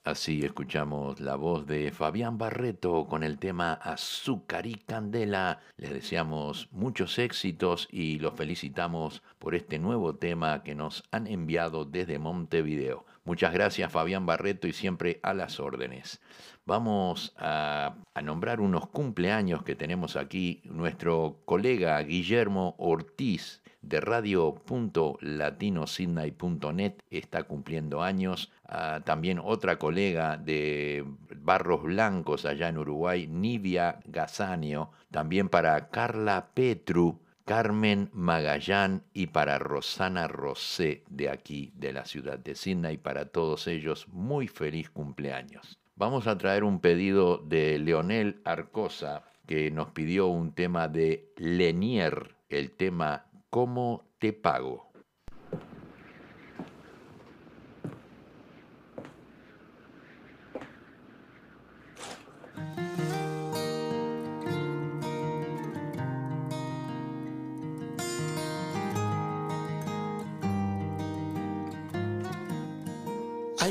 Así 0.05 0.44
escuchamos 0.44 1.20
la 1.20 1.36
voz 1.36 1.66
de 1.66 1.90
Fabián 1.90 2.36
Barreto 2.36 3.07
con 3.07 3.22
el 3.22 3.38
tema 3.38 3.72
Azúcar 3.72 4.66
y 4.66 4.74
Candela. 4.74 5.61
Les 5.76 5.90
deseamos 5.90 6.68
muchos 6.70 7.18
éxitos 7.18 7.88
y 7.90 8.18
los 8.18 8.34
felicitamos 8.34 9.22
por 9.38 9.55
este 9.55 9.78
nuevo 9.78 10.16
tema 10.16 10.62
que 10.64 10.74
nos 10.74 11.05
han 11.12 11.26
enviado 11.26 11.84
desde 11.84 12.18
Montevideo. 12.18 13.07
Muchas 13.25 13.53
gracias 13.53 13.93
Fabián 13.93 14.27
Barreto 14.27 14.66
y 14.66 14.73
siempre 14.73 15.20
a 15.23 15.33
las 15.33 15.61
órdenes. 15.61 16.20
Vamos 16.64 17.35
a, 17.39 17.95
nombrar 18.23 18.61
unos 18.61 18.89
cumpleaños 18.89 19.62
que 19.62 19.77
tenemos 19.77 20.16
aquí. 20.16 20.61
Nuestro 20.64 21.41
colega 21.45 22.03
Guillermo 22.03 22.75
Ortiz 22.79 23.62
de 23.81 24.01
radio.latinosidney.net 24.01 26.95
está 27.11 27.45
cumpliendo 27.45 28.03
años. 28.03 28.51
Ah, 28.64 29.03
también 29.05 29.41
otra 29.43 29.79
colega 29.79 30.37
de 30.37 31.05
Barros 31.37 31.85
Blancos 31.85 32.45
allá 32.45 32.68
en 32.68 32.79
Uruguay, 32.79 33.29
Nidia 33.29 34.01
Gazanio. 34.05 34.91
También 35.11 35.49
para 35.49 35.91
Carla 35.91 36.51
Petru, 36.55 37.22
Carmen 37.45 38.11
Magallán 38.12 39.05
y 39.12 39.28
para 39.28 39.59
Rosana 39.59 40.28
Rosé 40.28 41.05
de 41.09 41.28
aquí, 41.28 41.72
de 41.74 41.93
la 41.93 42.05
ciudad 42.05 42.38
de 42.38 42.55
Sydney. 42.55 42.97
Para 42.99 43.26
todos 43.26 43.66
ellos, 43.66 44.09
muy 44.09 44.49
feliz 44.49 44.90
cumpleaños. 44.90 45.78
Vamos 45.97 46.26
a 46.26 46.38
traer 46.38 46.64
un 46.64 46.80
pedido 46.80 47.38
de 47.38 47.78
Leonel 47.78 48.40
Arcosa, 48.45 49.24
que 49.47 49.70
nos 49.70 49.90
pidió 49.90 50.28
un 50.28 50.53
tema 50.53 50.88
de 50.88 51.32
Lenier, 51.36 52.36
el 52.49 52.70
tema 52.70 53.26
¿Cómo 53.51 54.05
te 54.18 54.32
pago? 54.32 54.91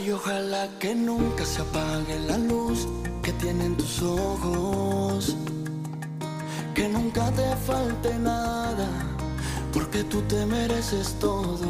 Ay, 0.02 0.10
ojalá 0.14 0.68
que 0.80 0.95
nunca 0.95 1.45
se 1.45 1.62
apague 1.62 2.18
la 2.28 2.36
luz 2.36 2.88
que 3.22 3.32
tienen 3.34 3.78
tus 3.78 4.02
ojos. 4.02 5.36
Que 6.74 6.89
nunca 6.89 7.30
te 7.32 7.56
falte 7.68 8.18
nada, 8.18 8.88
porque 9.72 10.04
tú 10.04 10.24
te 10.24 10.43
mereces 10.47 11.14
todo. 11.20 11.68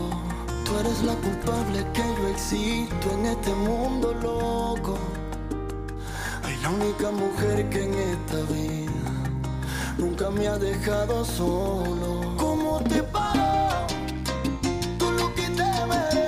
Tú 0.64 0.80
eres 0.80 1.04
la 1.04 1.14
culpable 1.16 1.86
que 1.92 2.04
yo 2.04 2.28
existo 2.30 3.12
en 3.20 3.26
este 3.26 3.54
mundo 3.54 4.14
loco. 4.14 4.98
Ay, 6.44 6.56
la 6.64 6.70
única 6.70 7.12
mujer 7.12 7.70
que 7.70 7.84
en 7.84 7.94
esta 7.96 8.40
vida 8.54 9.12
nunca 9.98 10.30
me 10.30 10.48
ha 10.48 10.58
dejado 10.58 11.26
solo. 11.26 12.34
¿Cómo 12.38 12.80
te 12.80 13.04
paro? 13.04 13.88
Tú 14.98 15.12
lo 15.12 15.36
que 15.36 15.50
te 15.50 15.86
mereces. 15.86 16.20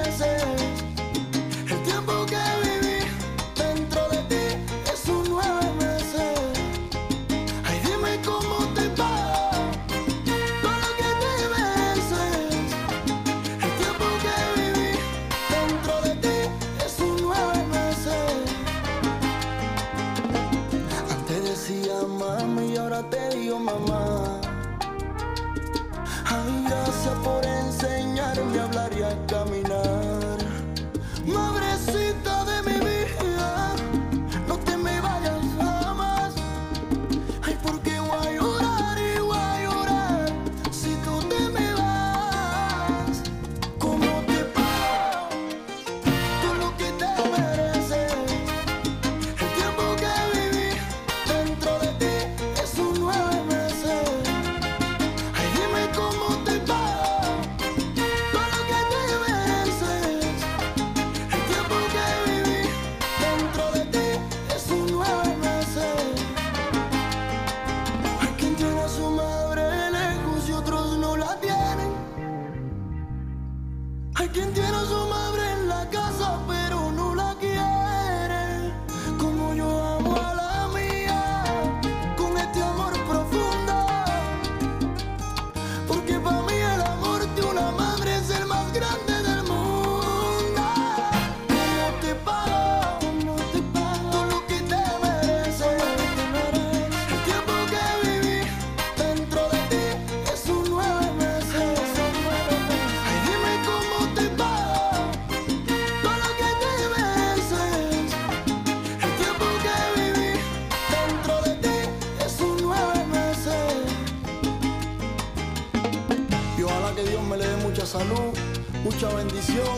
mucha 118.84 119.08
bendición 119.14 119.78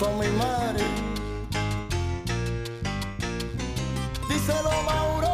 para 0.00 0.12
mi 0.16 0.28
madre. 0.36 0.84
Díselo, 4.28 4.70
Mauro. 4.84 5.31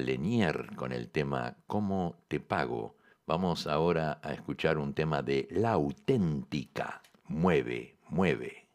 Lenier 0.00 0.74
con 0.76 0.92
el 0.92 1.10
tema 1.10 1.56
¿Cómo 1.66 2.16
te 2.28 2.40
pago? 2.40 2.96
Vamos 3.26 3.66
ahora 3.66 4.20
a 4.22 4.32
escuchar 4.32 4.78
un 4.78 4.94
tema 4.94 5.22
de 5.22 5.46
La 5.50 5.72
auténtica. 5.72 7.02
Mueve, 7.28 7.96
mueve. 8.08 8.69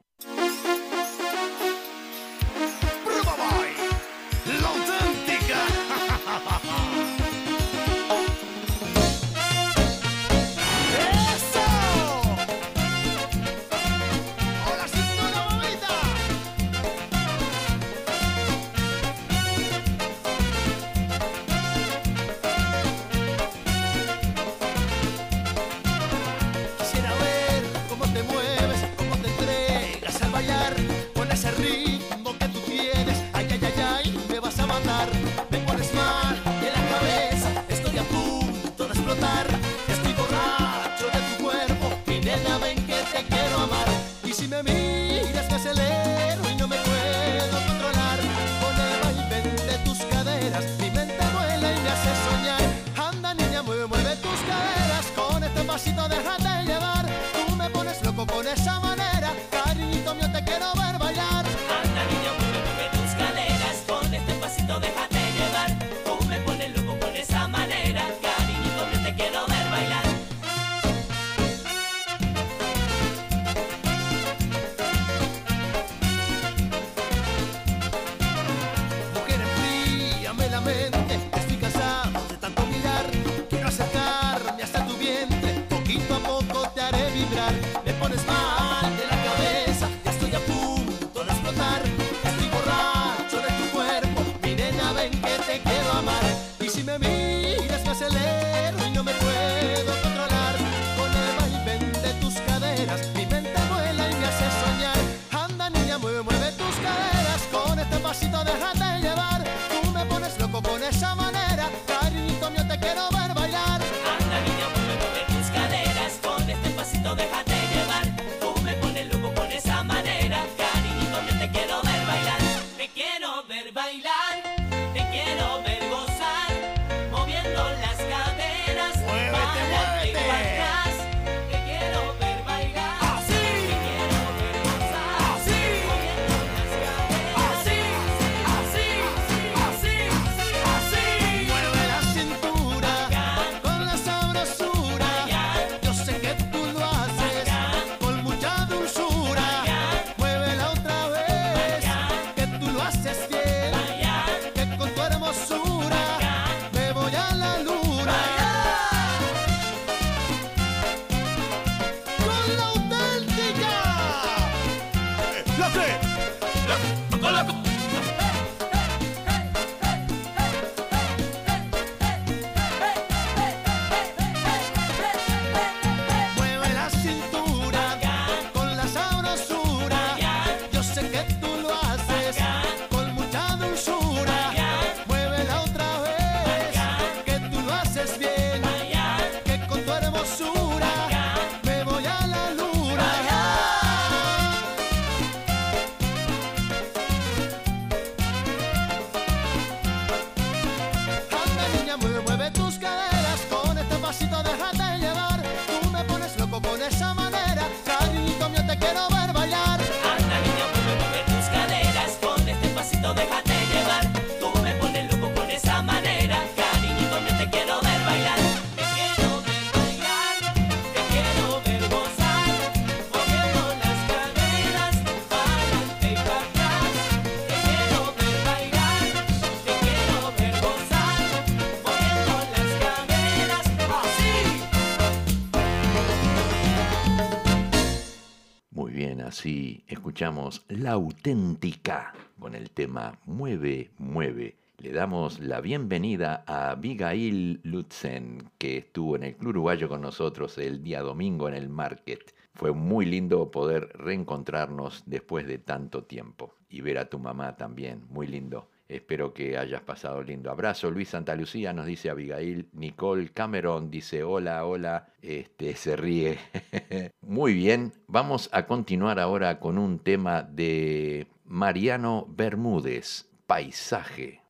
Escuchamos 240.16 240.64
La 240.70 240.94
auténtica 240.94 242.14
con 242.40 242.56
el 242.56 242.70
tema 242.70 243.20
Mueve, 243.26 243.92
mueve. 243.98 244.56
Le 244.78 244.94
damos 244.94 245.42
la 245.42 245.60
bienvenida 245.60 246.46
a 246.48 246.70
Abigail 246.70 247.60
Lutzen, 247.64 248.50
que 248.58 248.78
estuvo 248.78 249.18
en 249.18 249.24
el 249.24 249.36
Club 249.36 249.50
Uruguayo 249.50 249.90
con 249.90 250.02
nosotros 250.02 250.58
el 250.58 250.82
día 250.82 251.02
domingo 251.02 251.50
en 251.50 251.56
el 251.56 251.68
Market. 251.68 252.34
Fue 252.54 252.72
muy 252.72 253.06
lindo 253.06 253.52
poder 253.52 253.90
reencontrarnos 253.94 255.04
después 255.06 255.48
de 255.48 255.58
tanto 255.58 256.06
tiempo 256.06 256.54
y 256.70 256.80
ver 256.80 256.98
a 256.98 257.10
tu 257.10 257.20
mamá 257.20 257.58
también, 257.58 258.06
muy 258.08 258.26
lindo. 258.26 258.70
Espero 258.88 259.34
que 259.34 259.58
hayas 259.58 259.82
pasado 259.82 260.22
lindo. 260.22 260.52
Abrazo, 260.52 260.92
Luis 260.92 261.10
Santa 261.10 261.36
Lucía, 261.36 261.74
nos 261.74 261.88
dice 261.88 262.10
Abigail. 262.10 262.68
Nicole 262.74 263.30
Cameron 263.30 263.90
dice 263.90 264.24
hola, 264.24 264.64
hola. 264.66 265.08
Este 265.22 265.76
se 265.76 265.96
ríe. 265.96 266.38
Muy 267.22 267.56
bien. 267.56 267.94
Vamos 268.08 268.50
a 268.52 268.68
continuar 268.68 269.20
ahora 269.20 269.60
con 269.60 269.80
un 269.80 270.00
tema 270.00 270.44
de 270.44 271.28
Mariano 271.46 272.28
Bermúdez, 272.30 273.26
Paisaje. 273.48 274.42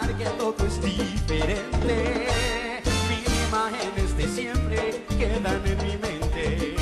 Que 0.00 0.24
todo 0.38 0.54
es 0.66 0.82
diferente. 0.82 2.26
Mil 3.08 3.24
imágenes 3.48 4.16
de 4.16 4.28
siempre 4.28 5.04
quedan 5.18 5.62
en 5.64 5.78
mi 5.78 5.96
mente. 5.96 6.76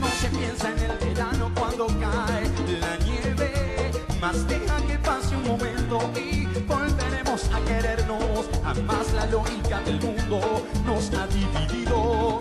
No 0.00 0.08
se 0.20 0.28
piensa 0.30 0.70
en 0.70 0.78
el 0.90 0.98
verano 0.98 1.52
cuando 1.54 1.86
cae 1.86 2.48
la 2.80 2.96
nieve. 3.04 3.92
Más 4.20 4.48
deja 4.48 4.76
que 4.86 4.98
pase 4.98 5.36
un 5.36 5.44
momento 5.44 6.00
y 6.16 6.46
volveremos 6.66 7.44
a 7.52 7.60
querernos. 7.66 8.48
Jamás 8.62 9.12
la 9.12 9.26
lógica 9.26 9.80
del 9.80 10.00
mundo 10.00 10.66
nos 10.86 11.10
ha 11.12 11.26
dividido. 11.26 12.38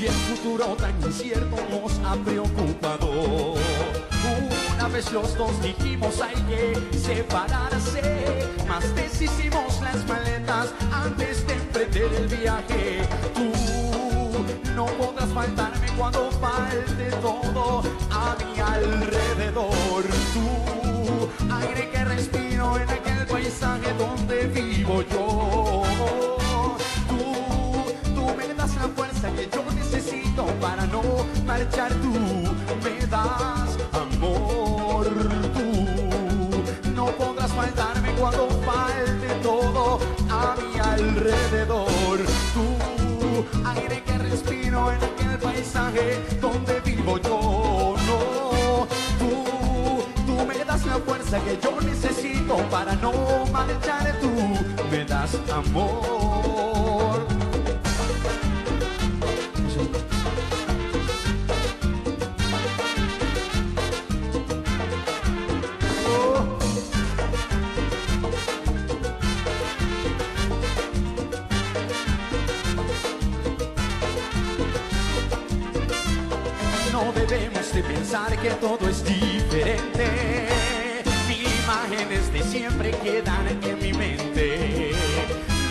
Y 0.00 0.06
el 0.06 0.12
futuro 0.12 0.76
tan 0.76 1.00
incierto 1.02 1.56
nos 1.70 1.98
ha 2.04 2.14
preocupado. 2.16 3.61
Una 4.84 4.94
vez 4.94 5.12
los 5.12 5.38
dos 5.38 5.62
dijimos 5.62 6.20
hay 6.20 6.34
que 6.42 6.98
separarse, 6.98 8.48
más 8.66 8.92
deshicimos 8.96 9.80
las 9.80 10.04
maletas 10.08 10.74
antes 10.92 11.46
de 11.46 11.52
emprender 11.52 12.12
el 12.12 12.26
viaje. 12.26 13.02
Tú 13.32 14.74
no 14.74 14.86
podrás 14.86 15.28
faltarme 15.28 15.86
cuando 15.96 16.32
falte 16.32 17.04
todo 17.22 17.84
a 18.10 18.36
mi 18.42 18.58
alrededor. 18.58 20.02
Tú, 20.34 21.30
aire 21.54 21.88
que 21.88 22.04
respiro 22.04 22.76
en 22.76 22.90
aquel 22.90 23.26
paisaje 23.28 23.94
donde 23.96 24.46
vivo 24.48 25.02
yo. 25.02 25.84
Tú, 27.08 28.14
tú 28.16 28.34
me 28.36 28.52
das 28.52 28.74
la 28.74 28.88
fuerza 28.88 29.30
que 29.30 29.48
yo 29.48 29.62
necesito 29.76 30.44
para 30.60 30.84
no 30.86 31.02
marchar. 31.46 31.92
Tú 32.02 32.10
me 32.82 33.06
das 33.06 33.78
amor. 33.92 34.61
Todo 39.42 39.98
a 40.30 40.54
mi 40.56 40.78
alrededor. 40.78 42.18
Tú, 42.54 43.44
aire 43.64 44.02
que 44.02 44.18
respiro 44.18 44.92
en 44.92 45.02
aquel 45.02 45.38
paisaje 45.38 46.22
donde 46.40 46.80
vivo 46.80 47.18
yo. 47.18 47.94
No, 48.06 48.86
tú, 49.18 50.04
tú 50.26 50.46
me 50.46 50.64
das 50.64 50.86
la 50.86 50.98
fuerza 50.98 51.40
que 51.40 51.58
yo 51.62 51.80
necesito 51.80 52.56
para 52.70 52.94
no 52.96 53.12
marchar. 53.52 54.18
Tú 54.20 54.30
me 54.90 55.04
das 55.04 55.36
amor. 55.50 56.21
Pensar 78.12 78.38
que 78.42 78.50
todo 78.50 78.90
es 78.90 79.02
diferente. 79.04 80.06
Mil 81.28 81.46
imágenes 81.64 82.30
de 82.30 82.42
siempre 82.42 82.90
quedan 82.90 83.48
en 83.48 83.78
mi 83.78 83.94
mente. 83.94 84.92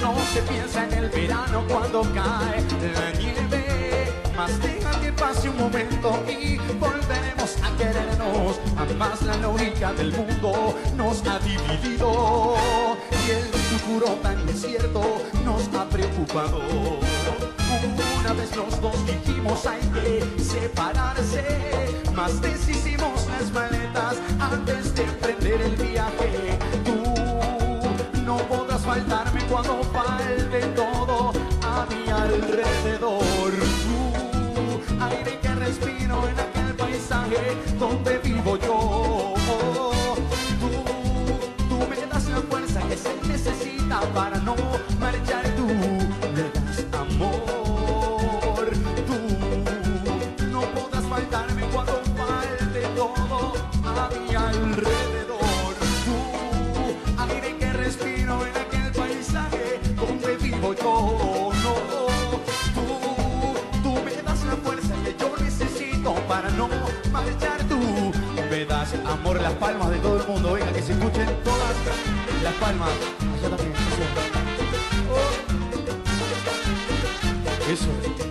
No 0.02 0.16
se 0.34 0.42
piensa 0.42 0.86
en 0.86 0.94
el 1.04 1.10
verano 1.10 1.64
cuando 1.70 2.02
cae 2.02 2.64
la 2.94 3.12
nieve. 3.20 3.81
Más 4.42 4.60
deja 4.60 5.00
que 5.00 5.12
pase 5.14 5.50
un 5.50 5.58
momento 5.58 6.20
y 6.28 6.58
volveremos 6.80 7.58
a 7.62 7.78
querernos. 7.78 8.60
Jamás 8.76 9.22
la 9.22 9.38
lógica 9.38 9.94
del 9.94 10.12
mundo 10.14 10.76
nos 10.98 11.22
ha 11.28 11.38
dividido. 11.38 12.56
Y 13.12 13.30
el 13.30 13.46
futuro 13.70 14.08
tan 14.24 14.40
incierto 14.50 15.22
nos 15.46 15.68
ha 15.80 15.88
preocupado. 15.88 16.60
Una 18.20 18.34
vez 18.34 18.56
los 18.56 18.82
dos 18.82 18.96
dijimos 19.06 19.64
hay 19.68 19.82
que 19.90 20.42
separarse, 20.42 21.46
más 22.16 22.42
deshicimos 22.42 23.28
las 23.28 23.52
maletas 23.52 24.16
antes 24.40 24.96
de 24.96 25.04
emprender 25.04 25.62
el 25.62 25.76
viaje. 25.76 26.58
Tú 26.84 28.24
no 28.24 28.38
podrás 28.50 28.82
faltarme 28.82 29.46
cuando 29.46 29.84
falte 29.84 30.62
todo 30.76 31.32
a 31.62 31.86
mi 31.86 32.10
alrededor. 32.10 32.81
Respiro 35.64 36.28
en 36.28 36.40
aquel 36.40 36.76
paisaje 36.76 37.56
donde 37.78 38.18
vivo 38.18 38.58
yo. 38.58 39.36
Tú, 40.60 40.72
tú 41.70 41.78
me 41.88 41.96
das 42.08 42.28
la 42.30 42.42
fuerza 42.42 42.82
que 42.90 42.98
se 42.98 43.16
necesita 43.28 44.02
para 44.12 44.38
no 44.40 44.56
marchar. 45.00 45.46
Tú 45.56 45.68
me 45.68 46.50
das 46.56 46.84
amor. 47.00 48.72
Tú 50.36 50.46
no 50.48 50.62
podrás 50.62 51.06
faltarme 51.06 51.62
cuando 51.72 52.02
falte 52.18 52.82
todo 52.96 53.54
a 53.86 54.10
mi 54.18 54.34
alrededor. 54.34 55.76
Tú, 56.06 57.22
aire 57.22 57.56
que 57.60 57.74
respiro 57.74 58.48
en 58.48 58.58
aquel 58.58 58.92
paisaje 58.94 59.80
donde 59.96 60.38
vivo 60.38 60.74
yo. 60.74 61.31
Amor, 69.12 69.42
las 69.42 69.54
palmas 69.54 69.90
de 69.90 69.98
todo 69.98 70.22
el 70.22 70.28
mundo. 70.28 70.54
Venga, 70.54 70.72
que 70.72 70.82
se 70.82 70.94
escuchen 70.94 71.28
todas 71.44 71.76
las 72.44 72.54
palmas. 72.56 72.90
Allá 73.38 73.56
también, 73.56 73.74
eso. 77.70 77.86
Eso. 77.86 78.31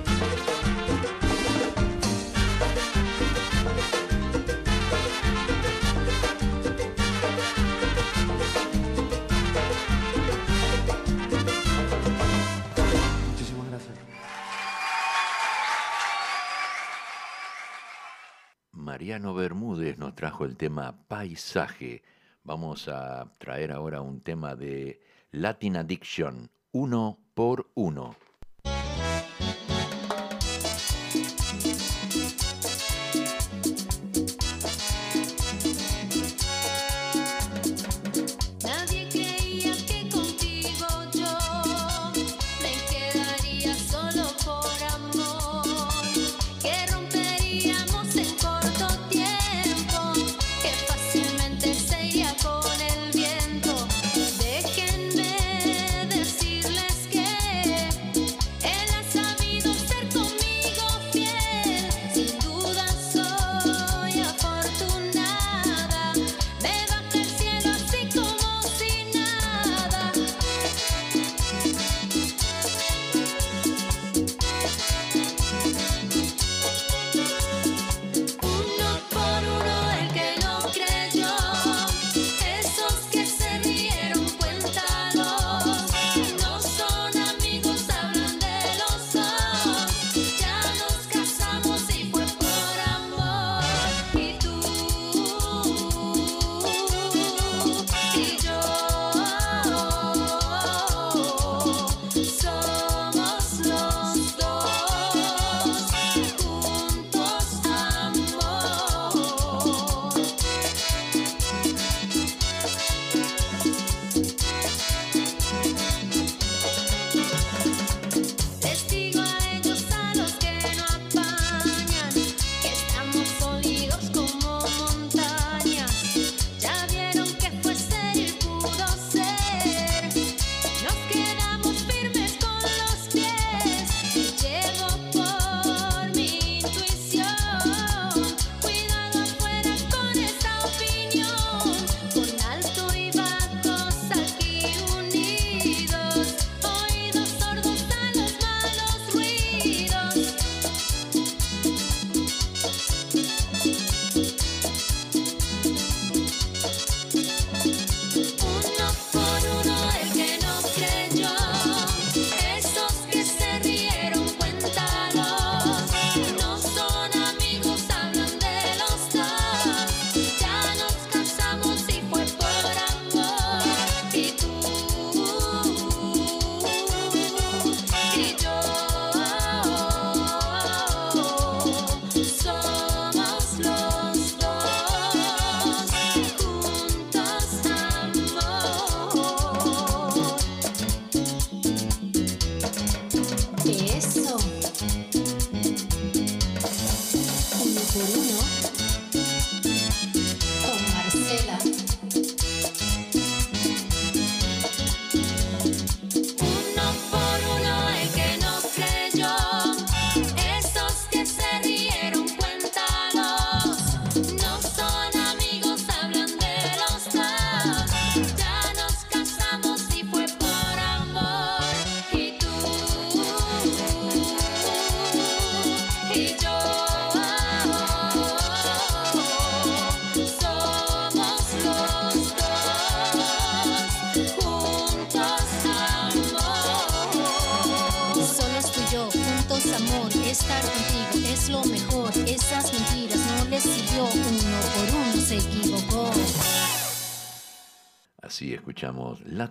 Mariano 19.10 19.34
Bermúdez 19.34 19.98
nos 19.98 20.14
trajo 20.14 20.44
el 20.44 20.56
tema 20.56 20.94
Paisaje. 21.08 22.04
Vamos 22.44 22.86
a 22.86 23.32
traer 23.38 23.72
ahora 23.72 24.02
un 24.02 24.20
tema 24.20 24.54
de 24.54 25.00
Latin 25.32 25.78
Addiction, 25.78 26.48
uno 26.70 27.18
por 27.34 27.72
uno. 27.74 28.14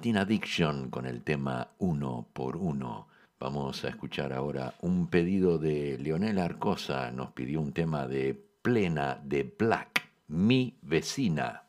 Latin 0.10 0.18
Addiction 0.18 0.90
con 0.90 1.06
el 1.06 1.22
tema 1.22 1.68
Uno 1.78 2.26
por 2.34 2.58
Uno. 2.58 3.10
Vamos 3.40 3.86
a 3.86 3.90
escuchar 3.90 4.34
ahora 4.34 4.74
un 4.82 5.06
pedido 5.06 5.60
de 5.60 6.00
Leonel 6.00 6.40
Arcosa. 6.40 7.12
Nos 7.12 7.32
pidió 7.34 7.62
un 7.62 7.74
tema 7.74 8.08
de 8.08 8.34
plena 8.34 9.22
de 9.24 9.54
Black, 9.56 10.10
mi 10.28 10.80
vecina. 10.82 11.62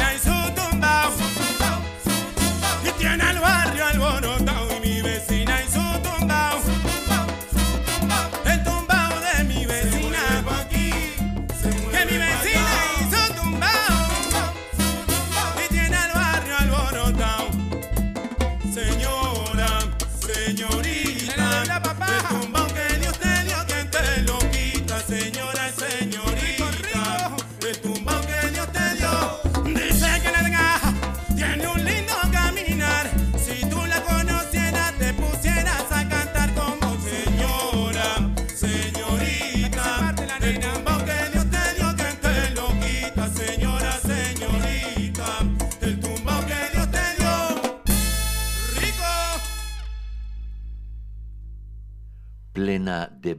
nice 0.00 0.29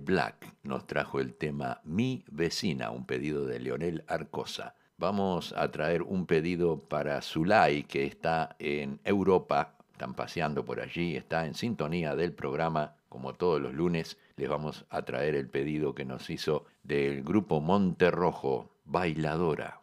Black 0.04 0.56
nos 0.64 0.88
trajo 0.88 1.20
el 1.20 1.34
tema 1.34 1.82
Mi 1.84 2.24
vecina, 2.32 2.92
un 2.92 3.06
pedido 3.06 3.46
de 3.46 3.60
Leonel 3.60 4.04
Arcosa. 4.08 4.76
Vamos 4.98 5.54
a 5.58 5.72
traer 5.72 6.04
un 6.04 6.26
pedido 6.26 6.78
para 6.80 7.22
Zulay, 7.22 7.84
que 7.84 8.06
está 8.06 8.56
en 8.60 9.00
Europa, 9.04 9.78
están 9.92 10.14
paseando 10.14 10.66
por 10.66 10.80
allí, 10.80 11.16
está 11.16 11.46
en 11.46 11.54
sintonía 11.54 12.16
del 12.16 12.34
programa, 12.34 12.96
como 13.10 13.34
todos 13.34 13.62
los 13.62 13.74
lunes. 13.74 14.18
Les 14.36 14.50
vamos 14.50 14.86
a 14.90 15.04
traer 15.04 15.36
el 15.36 15.50
pedido 15.50 15.96
que 15.96 16.06
nos 16.06 16.30
hizo 16.30 16.66
del 16.84 17.24
grupo 17.24 17.62
Monterrojo, 17.62 18.76
Bailadora. 18.86 19.82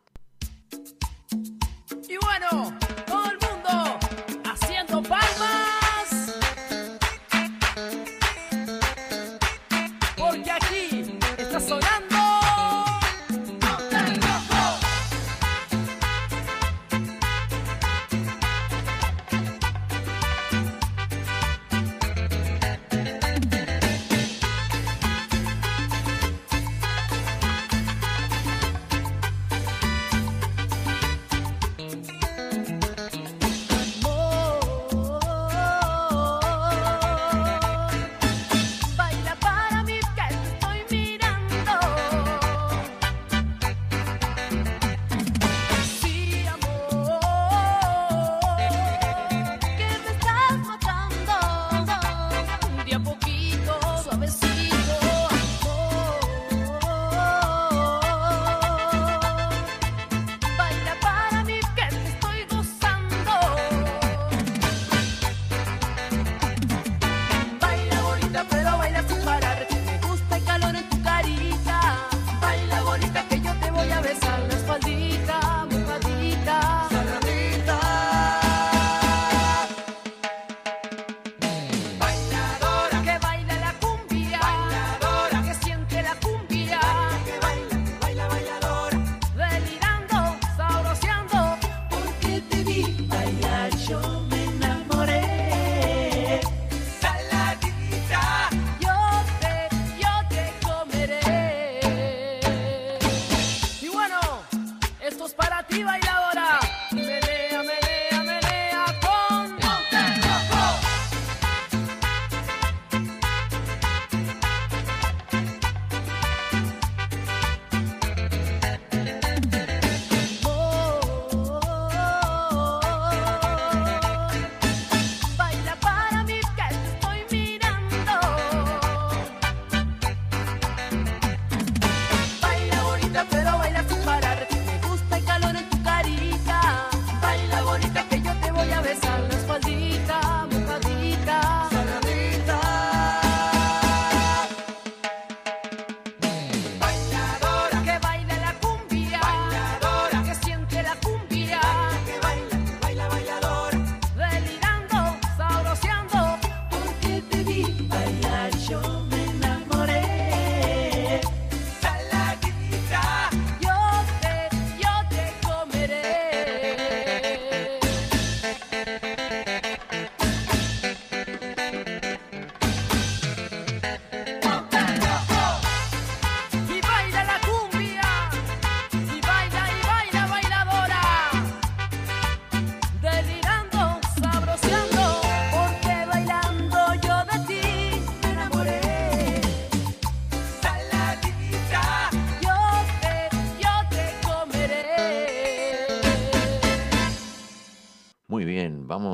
Y 2.08 2.16
bueno. 2.16 2.87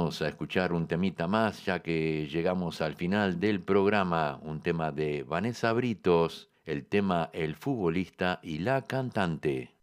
A 0.04 0.28
escuchar 0.28 0.74
un 0.74 0.86
temita 0.86 1.26
más 1.26 1.64
ya 1.64 1.80
que 1.80 2.28
llegamos 2.30 2.82
al 2.82 2.94
final 2.94 3.40
del 3.40 3.60
programa, 3.60 4.38
un 4.42 4.60
tema 4.60 4.92
de 4.92 5.22
Vanessa 5.22 5.72
Britos, 5.72 6.50
el 6.66 6.84
tema 6.84 7.30
El 7.32 7.54
futbolista 7.54 8.38
y 8.42 8.58
la 8.58 8.82
cantante. 8.82 9.73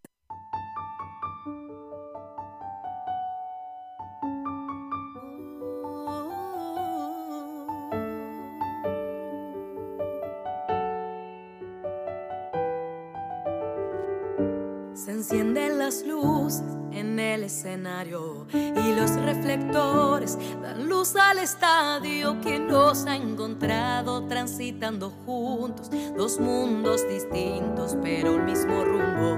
El 17.22 17.44
escenario 17.44 18.48
y 18.52 18.94
los 18.94 19.16
reflectores 19.16 20.38
dan 20.62 20.90
luz 20.90 21.16
al 21.16 21.38
estadio 21.40 22.42
que 22.42 22.60
nos 22.60 23.06
ha 23.06 23.16
encontrado 23.16 24.24
transitando 24.28 25.12
juntos 25.26 25.90
dos 26.18 26.40
mundos 26.40 27.08
distintos 27.08 27.96
pero 28.02 28.36
el 28.36 28.44
mismo 28.44 28.84
rumbo. 28.84 29.38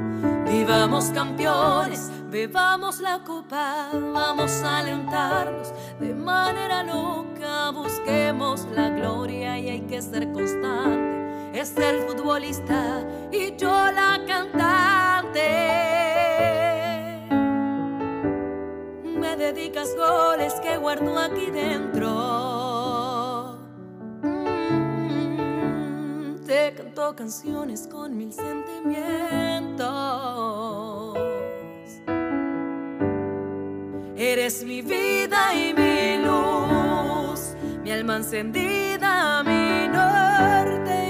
Vivamos 0.50 1.06
campeones, 1.06 2.10
bebamos 2.30 3.00
la 3.00 3.24
copa, 3.24 3.90
vamos 3.92 4.52
a 4.64 4.80
alentarnos 4.80 5.74
de 6.00 6.14
manera 6.14 6.84
loca, 6.84 7.72
busquemos 7.72 8.66
la 8.74 8.90
gloria 8.90 9.58
y 9.60 9.70
hay 9.70 9.82
que 9.82 10.02
ser 10.02 10.32
constante. 10.32 11.60
Es 11.60 11.76
el 11.78 12.02
futbolista 12.08 13.06
y 13.32 13.56
yo 13.56 13.70
la 13.70 14.20
cantante. 14.28 15.93
Dedicas 19.44 19.94
goles 19.96 20.54
que 20.62 20.78
guardo 20.78 21.18
aquí 21.20 21.52
dentro. 21.52 22.10
Mm, 25.04 26.46
Te 26.46 26.74
canto 26.76 27.16
canciones 27.16 27.88
con 27.91 28.16
mil 28.18 28.32
sentimientos. 28.32 31.18
Eres 34.16 34.64
mi 34.64 34.82
vida 34.82 35.54
y 35.54 35.74
mi 35.74 36.18
luz, 36.26 37.56
mi 37.84 37.91
alma 37.91 38.16
encendida, 38.18 39.44
mi 39.44 39.88
norte 39.89 41.03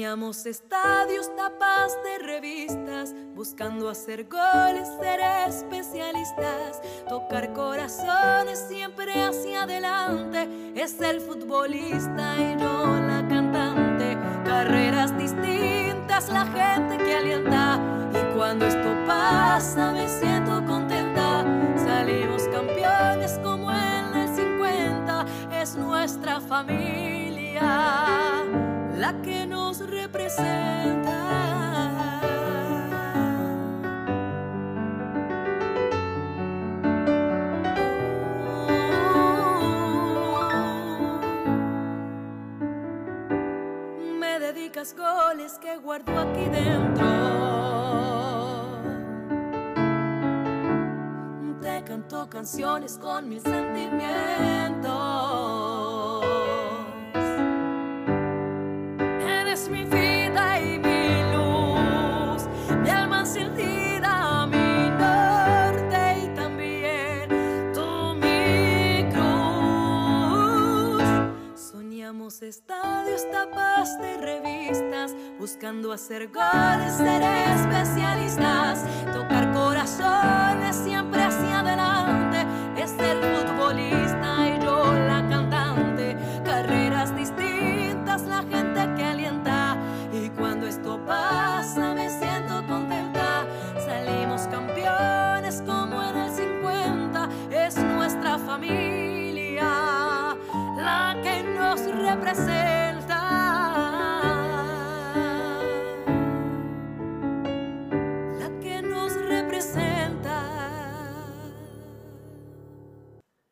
Soñamos 0.00 0.46
estadios, 0.46 1.30
tapas 1.36 1.92
de 2.02 2.24
revistas, 2.24 3.14
buscando 3.34 3.90
hacer 3.90 4.24
goles, 4.30 4.88
ser 4.98 5.20
especialistas, 5.46 6.80
tocar 7.06 7.52
corazones 7.52 8.64
siempre 8.66 9.12
hacia 9.22 9.64
adelante. 9.64 10.48
Es 10.74 10.98
el 11.02 11.20
futbolista 11.20 12.34
y 12.38 12.58
yo 12.58 12.98
la 12.98 13.26
cantante, 13.28 14.16
carreras 14.46 15.14
distintas, 15.18 16.30
la 16.30 16.46
gente 16.46 16.96
que 17.04 17.16
alienta. 17.16 17.78
Y 18.14 18.34
cuando 18.34 18.64
esto 18.68 18.96
pasa 19.06 19.92
me 19.92 20.08
siento 20.08 20.64
contenta, 20.64 21.44
salimos 21.76 22.44
campeones 22.44 23.38
como 23.42 23.70
en 23.70 24.14
el 24.14 24.34
50, 24.34 25.26
es 25.60 25.76
nuestra 25.76 26.40
familia 26.40 27.20
la 29.00 29.20
que 29.22 29.46
nos 29.46 29.80
representa. 29.88 31.16
Me 44.18 44.38
dedicas 44.38 44.94
goles 44.94 45.58
que 45.58 45.78
guardo 45.78 46.18
aquí 46.18 46.44
dentro. 46.50 47.06
Te 51.62 51.82
canto 51.84 52.28
canciones 52.28 52.98
con 52.98 53.30
mis 53.30 53.42
sentimientos. 53.42 56.19
Estadios, 72.42 73.30
tapas 73.30 73.98
de 74.00 74.16
revistas, 74.16 75.14
buscando 75.38 75.92
hacer 75.92 76.28
goles, 76.28 76.94
ser 76.94 77.22
especialistas, 77.22 78.84
tocar 79.12 79.52
corazones 79.52 80.74
siempre 80.76 81.22
hacia 81.22 81.60
adelante. 81.60 82.46
Es 82.76 82.92
el 82.98 83.22
futbolista 83.22 84.48
y 84.48 84.64
yo 84.64 84.92
la 85.06 85.26
cantante, 85.28 86.16
carreras 86.44 87.14
distintas, 87.14 88.22
la 88.22 88.42
gente 88.42 88.94
que 88.96 89.04
alienta. 89.04 89.39
Pasa 91.10 91.92
me 91.92 92.08
siento 92.08 92.64
contenta, 92.68 93.44
salimos 93.84 94.42
campeones 94.42 95.60
como 95.66 96.00
en 96.04 96.16
el 96.16 96.30
50, 96.30 97.28
es 97.50 97.76
nuestra 97.78 98.38
familia 98.38 100.36
la 100.76 101.16
que 101.20 101.42
nos 101.42 101.84
representa. 101.96 102.79